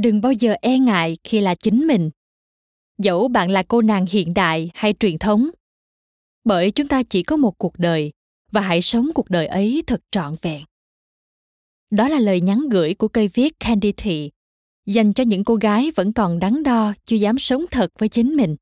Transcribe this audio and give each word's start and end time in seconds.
Đừng 0.00 0.20
bao 0.20 0.32
giờ 0.32 0.54
e 0.62 0.78
ngại 0.78 1.16
khi 1.24 1.40
là 1.40 1.54
chính 1.54 1.86
mình. 1.86 2.10
Dẫu 2.98 3.28
bạn 3.28 3.50
là 3.50 3.62
cô 3.62 3.82
nàng 3.82 4.06
hiện 4.08 4.34
đại 4.34 4.70
hay 4.74 4.94
truyền 5.00 5.18
thống, 5.18 5.50
bởi 6.44 6.70
chúng 6.70 6.88
ta 6.88 7.02
chỉ 7.02 7.22
có 7.22 7.36
một 7.36 7.58
cuộc 7.58 7.78
đời 7.78 8.12
và 8.52 8.60
hãy 8.60 8.82
sống 8.82 9.10
cuộc 9.14 9.30
đời 9.30 9.46
ấy 9.46 9.82
thật 9.86 10.00
trọn 10.10 10.34
vẹn. 10.42 10.64
Đó 11.90 12.08
là 12.08 12.18
lời 12.18 12.40
nhắn 12.40 12.68
gửi 12.70 12.94
của 12.94 13.08
cây 13.08 13.28
viết 13.28 13.60
candy 13.60 13.92
thị, 13.92 14.30
dành 14.86 15.12
cho 15.12 15.24
những 15.24 15.44
cô 15.44 15.54
gái 15.54 15.90
vẫn 15.96 16.12
còn 16.12 16.38
đắn 16.38 16.62
đo, 16.62 16.94
chưa 17.04 17.16
dám 17.16 17.38
sống 17.38 17.64
thật 17.70 17.90
với 17.98 18.08
chính 18.08 18.36
mình. 18.36 18.56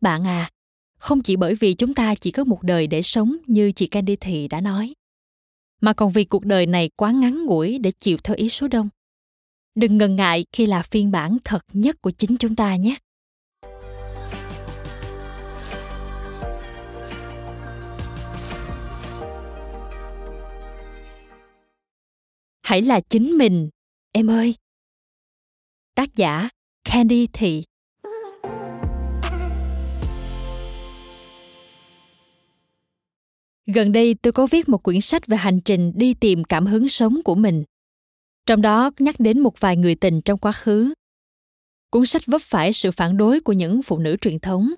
Bạn 0.00 0.24
à 0.26 0.50
không 0.98 1.22
chỉ 1.22 1.36
bởi 1.36 1.54
vì 1.54 1.74
chúng 1.74 1.94
ta 1.94 2.14
chỉ 2.14 2.30
có 2.30 2.44
một 2.44 2.62
đời 2.62 2.86
để 2.86 3.02
sống 3.02 3.36
như 3.46 3.72
chị 3.72 3.86
candy 3.86 4.16
thị 4.16 4.48
đã 4.48 4.60
nói, 4.60 4.94
mà 5.80 5.92
còn 5.92 6.12
vì 6.12 6.24
cuộc 6.24 6.44
đời 6.44 6.66
này 6.66 6.90
quá 6.96 7.10
ngắn 7.10 7.44
ngủi 7.44 7.78
để 7.78 7.90
chịu 7.90 8.16
theo 8.24 8.36
ý 8.36 8.48
số 8.48 8.68
đông 8.68 8.88
đừng 9.74 9.98
ngần 9.98 10.16
ngại 10.16 10.44
khi 10.52 10.66
là 10.66 10.82
phiên 10.82 11.10
bản 11.10 11.36
thật 11.44 11.64
nhất 11.72 12.02
của 12.02 12.10
chính 12.10 12.36
chúng 12.38 12.56
ta 12.56 12.76
nhé. 12.76 12.96
Hãy 22.62 22.82
là 22.82 23.00
chính 23.00 23.38
mình, 23.38 23.68
em 24.12 24.30
ơi. 24.30 24.54
Tác 25.94 26.14
giả, 26.14 26.48
candy 26.84 27.26
thị. 27.26 27.64
Gần 33.66 33.92
đây 33.92 34.14
tôi 34.22 34.32
có 34.32 34.46
viết 34.46 34.68
một 34.68 34.82
quyển 34.82 35.00
sách 35.00 35.26
về 35.26 35.36
hành 35.36 35.60
trình 35.60 35.92
đi 35.94 36.14
tìm 36.14 36.44
cảm 36.44 36.66
hứng 36.66 36.88
sống 36.88 37.20
của 37.24 37.34
mình 37.34 37.64
trong 38.46 38.62
đó 38.62 38.90
nhắc 38.98 39.14
đến 39.18 39.40
một 39.40 39.60
vài 39.60 39.76
người 39.76 39.94
tình 39.94 40.20
trong 40.20 40.38
quá 40.38 40.52
khứ. 40.52 40.94
Cuốn 41.90 42.06
sách 42.06 42.22
vấp 42.26 42.42
phải 42.42 42.72
sự 42.72 42.90
phản 42.90 43.16
đối 43.16 43.40
của 43.40 43.52
những 43.52 43.82
phụ 43.82 43.98
nữ 43.98 44.16
truyền 44.20 44.38
thống, 44.38 44.70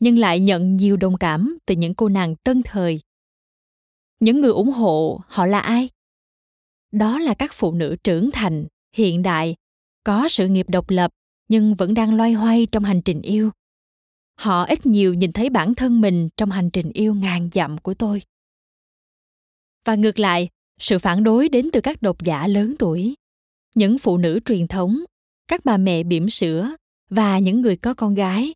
nhưng 0.00 0.18
lại 0.18 0.40
nhận 0.40 0.76
nhiều 0.76 0.96
đồng 0.96 1.18
cảm 1.18 1.58
từ 1.66 1.74
những 1.74 1.94
cô 1.94 2.08
nàng 2.08 2.36
tân 2.36 2.62
thời. 2.64 3.00
Những 4.20 4.40
người 4.40 4.50
ủng 4.50 4.70
hộ 4.70 5.20
họ 5.26 5.46
là 5.46 5.60
ai? 5.60 5.88
Đó 6.92 7.18
là 7.18 7.34
các 7.34 7.50
phụ 7.54 7.72
nữ 7.72 7.96
trưởng 8.04 8.30
thành, 8.30 8.66
hiện 8.96 9.22
đại, 9.22 9.54
có 10.04 10.28
sự 10.28 10.48
nghiệp 10.48 10.66
độc 10.68 10.90
lập 10.90 11.10
nhưng 11.48 11.74
vẫn 11.74 11.94
đang 11.94 12.16
loay 12.16 12.32
hoay 12.32 12.66
trong 12.72 12.84
hành 12.84 13.02
trình 13.02 13.22
yêu. 13.22 13.50
Họ 14.34 14.64
ít 14.64 14.86
nhiều 14.86 15.14
nhìn 15.14 15.32
thấy 15.32 15.50
bản 15.50 15.74
thân 15.74 16.00
mình 16.00 16.28
trong 16.36 16.50
hành 16.50 16.70
trình 16.70 16.90
yêu 16.92 17.14
ngàn 17.14 17.48
dặm 17.52 17.78
của 17.78 17.94
tôi. 17.94 18.22
Và 19.84 19.94
ngược 19.94 20.18
lại, 20.18 20.48
sự 20.78 20.98
phản 20.98 21.24
đối 21.24 21.48
đến 21.48 21.68
từ 21.72 21.80
các 21.80 22.02
độc 22.02 22.22
giả 22.22 22.46
lớn 22.46 22.74
tuổi. 22.78 23.14
Những 23.74 23.98
phụ 23.98 24.18
nữ 24.18 24.40
truyền 24.44 24.68
thống, 24.68 24.98
các 25.48 25.64
bà 25.64 25.76
mẹ 25.76 26.02
bỉm 26.02 26.30
sữa 26.30 26.74
và 27.10 27.38
những 27.38 27.60
người 27.60 27.76
có 27.76 27.94
con 27.94 28.14
gái. 28.14 28.54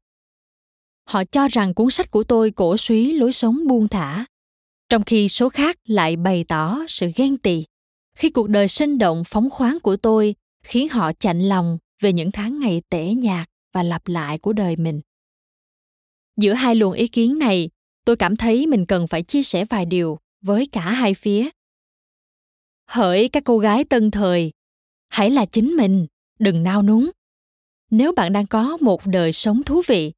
Họ 1.05 1.25
cho 1.25 1.49
rằng 1.49 1.75
cuốn 1.75 1.91
sách 1.91 2.11
của 2.11 2.25
tôi 2.25 2.51
cổ 2.51 2.77
suý 2.77 3.13
lối 3.13 3.33
sống 3.33 3.67
buông 3.67 3.89
thả, 3.89 4.25
trong 4.89 5.03
khi 5.03 5.29
số 5.29 5.49
khác 5.49 5.77
lại 5.85 6.17
bày 6.17 6.45
tỏ 6.49 6.79
sự 6.89 7.11
ghen 7.17 7.39
tị. 7.39 7.65
Khi 8.17 8.31
cuộc 8.31 8.49
đời 8.49 8.69
sinh 8.69 8.99
động, 8.99 9.23
phóng 9.27 9.51
khoáng 9.51 9.81
của 9.81 9.97
tôi 9.97 10.35
khiến 10.65 10.89
họ 10.89 11.13
chạnh 11.13 11.41
lòng 11.41 11.79
về 12.01 12.13
những 12.13 12.31
tháng 12.31 12.61
ngày 12.61 12.83
tẻ 12.89 13.15
nhạt 13.15 13.49
và 13.75 13.83
lặp 13.83 14.09
lại 14.09 14.39
của 14.39 14.53
đời 14.53 14.77
mình. 14.77 15.01
Giữa 16.37 16.53
hai 16.53 16.75
luồng 16.75 16.93
ý 16.93 17.09
kiến 17.09 17.39
này, 17.39 17.71
tôi 18.05 18.17
cảm 18.17 18.37
thấy 18.37 18.67
mình 18.67 18.87
cần 18.87 19.07
phải 19.07 19.23
chia 19.23 19.43
sẻ 19.43 19.65
vài 19.65 19.87
điều 19.87 20.19
với 20.41 20.67
cả 20.73 20.81
hai 20.81 21.15
phía 21.15 21.49
hỡi 22.93 23.29
các 23.29 23.43
cô 23.45 23.59
gái 23.59 23.85
tân 23.85 24.11
thời, 24.11 24.53
hãy 25.11 25.31
là 25.31 25.45
chính 25.45 25.71
mình, 25.77 26.07
đừng 26.39 26.63
nao 26.63 26.83
núng. 26.83 27.11
Nếu 27.91 28.13
bạn 28.13 28.33
đang 28.33 28.47
có 28.47 28.77
một 28.81 29.07
đời 29.07 29.33
sống 29.33 29.63
thú 29.63 29.83
vị, 29.87 30.13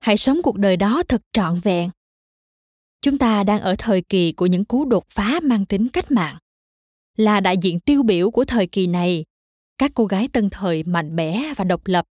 hãy 0.00 0.16
sống 0.16 0.42
cuộc 0.42 0.56
đời 0.56 0.76
đó 0.76 1.02
thật 1.08 1.22
trọn 1.32 1.58
vẹn. 1.62 1.90
Chúng 3.02 3.18
ta 3.18 3.44
đang 3.44 3.60
ở 3.60 3.74
thời 3.78 4.02
kỳ 4.02 4.32
của 4.32 4.46
những 4.46 4.64
cú 4.64 4.84
đột 4.84 5.04
phá 5.08 5.40
mang 5.42 5.66
tính 5.66 5.88
cách 5.88 6.10
mạng. 6.10 6.38
Là 7.16 7.40
đại 7.40 7.56
diện 7.56 7.80
tiêu 7.80 8.02
biểu 8.02 8.30
của 8.30 8.44
thời 8.44 8.66
kỳ 8.66 8.86
này, 8.86 9.24
các 9.78 9.90
cô 9.94 10.06
gái 10.06 10.28
tân 10.28 10.50
thời 10.50 10.82
mạnh 10.82 11.16
mẽ 11.16 11.52
và 11.56 11.64
độc 11.64 11.86
lập, 11.86 12.06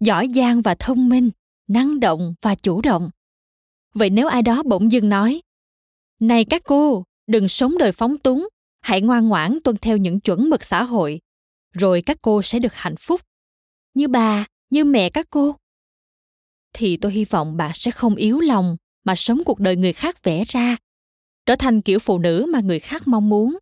giỏi 0.00 0.28
giang 0.34 0.60
và 0.60 0.74
thông 0.74 1.08
minh, 1.08 1.30
năng 1.68 2.00
động 2.00 2.34
và 2.40 2.54
chủ 2.54 2.80
động. 2.80 3.10
Vậy 3.94 4.10
nếu 4.10 4.26
ai 4.26 4.42
đó 4.42 4.62
bỗng 4.62 4.92
dưng 4.92 5.08
nói, 5.08 5.40
này 6.20 6.44
các 6.44 6.62
cô, 6.64 7.04
đừng 7.26 7.48
sống 7.48 7.78
đời 7.78 7.92
phóng 7.92 8.18
túng 8.18 8.48
hãy 8.82 9.02
ngoan 9.02 9.28
ngoãn 9.28 9.58
tuân 9.64 9.76
theo 9.76 9.96
những 9.96 10.20
chuẩn 10.20 10.50
mực 10.50 10.64
xã 10.64 10.84
hội, 10.84 11.20
rồi 11.72 12.02
các 12.06 12.16
cô 12.22 12.42
sẽ 12.42 12.58
được 12.58 12.74
hạnh 12.74 12.96
phúc. 12.98 13.20
Như 13.94 14.08
bà, 14.08 14.46
như 14.70 14.84
mẹ 14.84 15.10
các 15.10 15.26
cô. 15.30 15.56
Thì 16.72 16.96
tôi 16.96 17.12
hy 17.12 17.24
vọng 17.24 17.56
bạn 17.56 17.70
sẽ 17.74 17.90
không 17.90 18.14
yếu 18.14 18.40
lòng 18.40 18.76
mà 19.04 19.14
sống 19.16 19.42
cuộc 19.46 19.60
đời 19.60 19.76
người 19.76 19.92
khác 19.92 20.22
vẽ 20.22 20.44
ra, 20.44 20.76
trở 21.46 21.56
thành 21.56 21.80
kiểu 21.80 21.98
phụ 21.98 22.18
nữ 22.18 22.46
mà 22.52 22.60
người 22.60 22.80
khác 22.80 23.08
mong 23.08 23.28
muốn. 23.28 23.58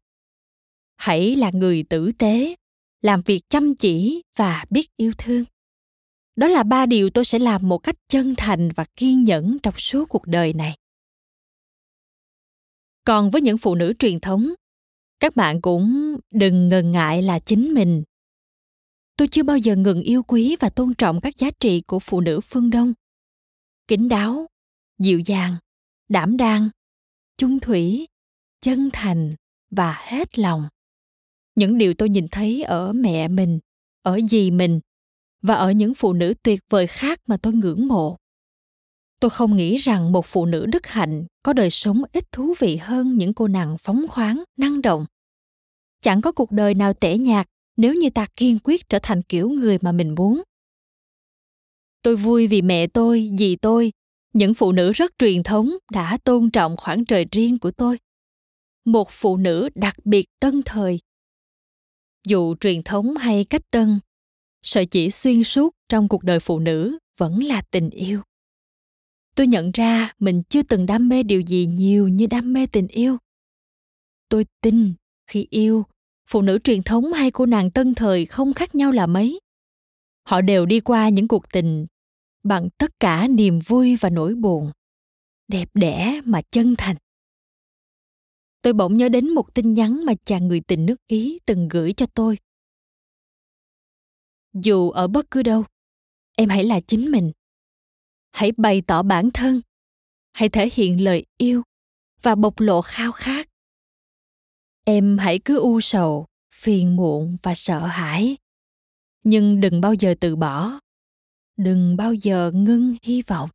Hãy 0.97 1.37
là 1.37 1.51
người 1.55 1.83
tử 1.83 2.13
tế, 2.19 2.55
làm 3.03 3.23
việc 3.23 3.41
chăm 3.49 3.75
chỉ 3.75 4.23
và 4.37 4.65
biết 4.71 4.97
yêu 4.97 5.13
thương. 5.19 5.45
Đó 6.37 6.49
là 6.49 6.63
ba 6.63 6.87
điều 6.87 7.11
tôi 7.11 7.25
sẽ 7.25 7.39
làm 7.39 7.69
một 7.69 7.79
cách 7.79 7.97
chân 8.09 8.35
thành 8.37 8.71
và 8.77 8.85
kiên 8.97 9.25
nhẫn 9.25 9.59
trong 9.63 9.75
suốt 9.77 10.09
cuộc 10.09 10.27
đời 10.27 10.53
này. 10.53 10.77
Còn 13.05 13.31
với 13.31 13.41
những 13.41 13.59
phụ 13.59 13.75
nữ 13.75 13.93
truyền 13.99 14.21
thống 14.21 14.55
các 15.21 15.37
bạn 15.37 15.61
cũng 15.61 16.17
đừng 16.31 16.69
ngần 16.69 16.93
ngại 16.93 17.23
là 17.23 17.39
chính 17.39 17.75
mình. 17.75 18.03
Tôi 19.17 19.29
chưa 19.29 19.43
bao 19.43 19.59
giờ 19.59 19.77
ngừng 19.77 20.03
yêu 20.03 20.23
quý 20.23 20.57
và 20.61 20.71
tôn 20.71 20.95
trọng 20.95 21.21
các 21.21 21.37
giá 21.37 21.51
trị 21.61 21.83
của 21.87 21.99
phụ 21.99 22.21
nữ 22.21 22.41
phương 22.41 22.71
đông. 22.71 22.93
Kính 23.89 24.09
đáo, 24.09 24.47
dịu 24.99 25.19
dàng, 25.19 25.57
đảm 26.09 26.37
đang, 26.37 26.69
chung 27.37 27.61
thủy, 27.61 28.07
chân 28.61 28.91
thành 28.93 29.35
và 29.71 29.93
hết 30.07 30.39
lòng. 30.39 30.63
Những 31.55 31.79
điều 31.79 31.95
tôi 31.95 32.09
nhìn 32.09 32.29
thấy 32.29 32.63
ở 32.63 32.93
mẹ 32.93 33.29
mình, 33.29 33.59
ở 34.03 34.21
dì 34.31 34.51
mình 34.51 34.81
và 35.43 35.55
ở 35.55 35.71
những 35.71 35.95
phụ 35.95 36.13
nữ 36.13 36.35
tuyệt 36.43 36.61
vời 36.71 36.87
khác 36.87 37.21
mà 37.27 37.37
tôi 37.37 37.53
ngưỡng 37.53 37.89
mộ 37.89 38.17
tôi 39.21 39.31
không 39.31 39.57
nghĩ 39.57 39.77
rằng 39.77 40.13
một 40.13 40.27
phụ 40.27 40.47
nữ 40.47 40.67
đức 40.67 40.87
hạnh 40.87 41.27
có 41.43 41.53
đời 41.53 41.71
sống 41.71 42.03
ít 42.13 42.33
thú 42.33 42.55
vị 42.59 42.77
hơn 42.77 43.17
những 43.17 43.35
cô 43.35 43.49
nàng 43.49 43.77
phóng 43.79 44.07
khoáng, 44.09 44.45
năng 44.57 44.83
động. 44.83 45.07
Chẳng 46.01 46.21
có 46.21 46.33
cuộc 46.33 46.51
đời 46.51 46.75
nào 46.75 46.95
tẻ 46.95 47.19
nhạt 47.19 47.47
nếu 47.77 47.95
như 47.95 48.11
ta 48.11 48.27
kiên 48.37 48.59
quyết 48.65 48.89
trở 48.89 48.99
thành 49.03 49.23
kiểu 49.23 49.51
người 49.51 49.79
mà 49.81 49.93
mình 49.93 50.15
muốn. 50.15 50.43
Tôi 52.03 52.17
vui 52.17 52.47
vì 52.47 52.63
mẹ 52.63 52.87
tôi, 52.87 53.31
dì 53.39 53.57
tôi, 53.57 53.93
những 54.33 54.55
phụ 54.55 54.73
nữ 54.73 54.93
rất 54.93 55.13
truyền 55.19 55.43
thống 55.43 55.71
đã 55.93 56.19
tôn 56.25 56.51
trọng 56.51 56.77
khoảng 56.77 57.05
trời 57.05 57.27
riêng 57.33 57.59
của 57.59 57.71
tôi. 57.71 57.99
Một 58.85 59.09
phụ 59.11 59.37
nữ 59.37 59.69
đặc 59.75 59.97
biệt 60.05 60.27
tân 60.41 60.63
thời. 60.65 61.01
Dù 62.27 62.55
truyền 62.61 62.83
thống 62.83 63.17
hay 63.17 63.45
cách 63.45 63.63
tân, 63.71 64.01
sợi 64.63 64.87
chỉ 64.87 65.11
xuyên 65.11 65.45
suốt 65.45 65.75
trong 65.89 66.09
cuộc 66.09 66.25
đời 66.25 66.41
phụ 66.41 66.59
nữ 66.59 66.99
vẫn 67.17 67.45
là 67.45 67.63
tình 67.71 67.91
yêu 67.91 68.23
tôi 69.35 69.47
nhận 69.47 69.71
ra 69.71 70.13
mình 70.19 70.43
chưa 70.49 70.63
từng 70.63 70.87
đam 70.87 71.09
mê 71.09 71.23
điều 71.23 71.41
gì 71.41 71.67
nhiều 71.67 72.09
như 72.09 72.27
đam 72.27 72.53
mê 72.53 72.67
tình 72.67 72.89
yêu. 72.89 73.17
Tôi 74.29 74.47
tin 74.61 74.93
khi 75.27 75.47
yêu, 75.51 75.85
phụ 76.27 76.43
nữ 76.43 76.59
truyền 76.65 76.83
thống 76.83 77.13
hay 77.13 77.31
cô 77.31 77.47
nàng 77.47 77.71
tân 77.71 77.95
thời 77.95 78.27
không 78.27 78.53
khác 78.53 78.75
nhau 78.75 78.93
là 78.93 79.07
mấy. 79.07 79.41
Họ 80.23 80.41
đều 80.41 80.67
đi 80.67 80.81
qua 80.81 81.09
những 81.09 81.29
cuộc 81.29 81.53
tình 81.53 81.87
bằng 82.43 82.69
tất 82.79 83.01
cả 83.01 83.29
niềm 83.29 83.59
vui 83.67 83.97
và 83.97 84.11
nỗi 84.11 84.35
buồn, 84.35 84.71
đẹp 85.49 85.69
đẽ 85.75 86.21
mà 86.25 86.43
chân 86.51 86.75
thành. 86.79 86.97
Tôi 88.63 88.73
bỗng 88.73 88.97
nhớ 88.97 89.09
đến 89.09 89.31
một 89.31 89.55
tin 89.55 89.75
nhắn 89.75 90.05
mà 90.07 90.13
chàng 90.25 90.49
người 90.49 90.61
tình 90.61 90.87
nước 90.87 91.07
ý 91.07 91.39
từng 91.47 91.69
gửi 91.69 91.93
cho 91.93 92.07
tôi. 92.07 92.39
Dù 94.53 94.91
ở 94.91 95.09
bất 95.09 95.31
cứ 95.31 95.43
đâu, 95.43 95.65
em 96.37 96.49
hãy 96.49 96.65
là 96.65 96.81
chính 96.81 97.11
mình 97.11 97.33
hãy 98.33 98.53
bày 98.57 98.83
tỏ 98.87 99.03
bản 99.03 99.31
thân. 99.35 99.61
Hãy 100.33 100.49
thể 100.49 100.71
hiện 100.73 101.05
lời 101.05 101.27
yêu 101.39 101.63
và 102.23 102.35
bộc 102.35 102.61
lộ 102.61 102.83
khao 102.83 103.13
khát. 103.13 103.49
Em 104.85 105.19
hãy 105.19 105.39
cứ 105.45 105.59
u 105.59 105.81
sầu, 105.81 106.27
phiền 106.55 106.97
muộn 106.97 107.37
và 107.43 107.55
sợ 107.55 107.87
hãi. 107.87 108.37
Nhưng 109.25 109.61
đừng 109.61 109.81
bao 109.81 109.95
giờ 109.95 110.15
từ 110.21 110.37
bỏ. 110.37 110.81
Đừng 111.57 111.97
bao 111.97 112.15
giờ 112.15 112.51
ngưng 112.55 112.97
hy 113.03 113.23
vọng. 113.23 113.51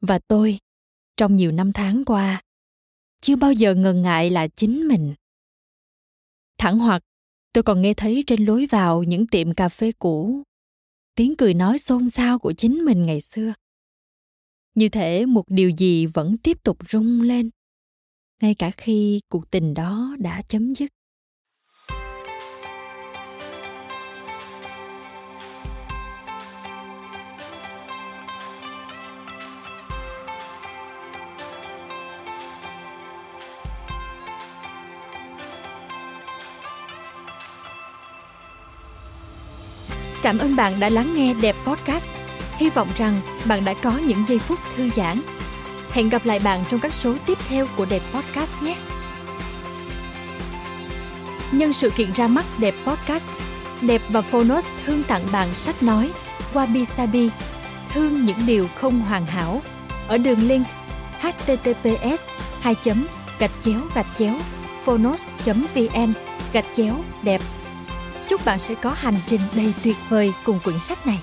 Và 0.00 0.18
tôi, 0.28 0.58
trong 1.16 1.36
nhiều 1.36 1.52
năm 1.52 1.72
tháng 1.72 2.04
qua, 2.04 2.42
chưa 3.20 3.36
bao 3.36 3.52
giờ 3.52 3.74
ngần 3.74 4.02
ngại 4.02 4.30
là 4.30 4.48
chính 4.48 4.88
mình. 4.88 5.14
Thẳng 6.58 6.78
hoặc, 6.78 7.02
tôi 7.52 7.62
còn 7.62 7.82
nghe 7.82 7.94
thấy 7.94 8.24
trên 8.26 8.44
lối 8.44 8.66
vào 8.70 9.02
những 9.02 9.26
tiệm 9.26 9.54
cà 9.54 9.68
phê 9.68 9.92
cũ 9.98 10.42
tiếng 11.16 11.36
cười 11.36 11.54
nói 11.54 11.78
xôn 11.78 12.10
xao 12.10 12.38
của 12.38 12.52
chính 12.52 12.74
mình 12.84 13.06
ngày 13.06 13.20
xưa. 13.20 13.54
Như 14.74 14.88
thể 14.88 15.26
một 15.26 15.44
điều 15.48 15.70
gì 15.70 16.06
vẫn 16.06 16.38
tiếp 16.38 16.62
tục 16.62 16.78
rung 16.90 17.22
lên, 17.22 17.50
ngay 18.42 18.54
cả 18.54 18.70
khi 18.70 19.20
cuộc 19.28 19.50
tình 19.50 19.74
đó 19.74 20.16
đã 20.18 20.42
chấm 20.42 20.74
dứt. 20.74 20.90
Cảm 40.26 40.38
ơn 40.38 40.56
bạn 40.56 40.80
đã 40.80 40.88
lắng 40.88 41.14
nghe 41.14 41.34
Đẹp 41.34 41.56
Podcast. 41.64 42.08
Hy 42.56 42.70
vọng 42.70 42.88
rằng 42.96 43.20
bạn 43.44 43.64
đã 43.64 43.74
có 43.82 43.98
những 44.06 44.24
giây 44.26 44.38
phút 44.38 44.58
thư 44.76 44.90
giãn. 44.90 45.20
Hẹn 45.90 46.08
gặp 46.08 46.26
lại 46.26 46.38
bạn 46.38 46.64
trong 46.68 46.80
các 46.80 46.94
số 46.94 47.14
tiếp 47.26 47.38
theo 47.48 47.66
của 47.76 47.84
Đẹp 47.84 48.02
Podcast 48.14 48.52
nhé. 48.62 48.76
Nhân 51.52 51.72
sự 51.72 51.90
kiện 51.90 52.12
ra 52.12 52.28
mắt 52.28 52.44
Đẹp 52.58 52.74
Podcast, 52.84 53.30
Đẹp 53.80 54.02
và 54.08 54.22
Phonos 54.22 54.66
thương 54.86 55.02
tặng 55.02 55.22
bạn 55.32 55.48
sách 55.54 55.82
nói 55.82 56.10
Wabi 56.52 56.84
Sabi, 56.84 57.30
thương 57.92 58.24
những 58.24 58.46
điều 58.46 58.68
không 58.74 59.00
hoàn 59.00 59.26
hảo 59.26 59.62
ở 60.08 60.18
đường 60.18 60.48
link 60.48 60.66
https 61.20 62.22
2 62.60 62.74
gạch 63.38 63.50
chéo 63.64 63.78
gạch 63.94 64.06
chéo 64.18 64.34
phonos 64.84 65.26
vn 65.74 66.12
gạch 66.52 66.66
chéo 66.76 66.94
đẹp 67.22 67.40
Chúc 68.28 68.44
bạn 68.44 68.58
sẽ 68.58 68.74
có 68.74 68.90
hành 68.96 69.16
trình 69.26 69.40
đầy 69.56 69.74
tuyệt 69.84 69.96
vời 70.08 70.32
cùng 70.44 70.60
quyển 70.64 70.78
sách 70.78 71.06
này. 71.06 71.18